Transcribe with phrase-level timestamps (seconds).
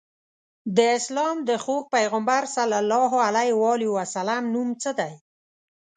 [0.75, 2.55] د اسلام د خوږ پیغمبر ص
[4.53, 5.13] نوم څه دی؟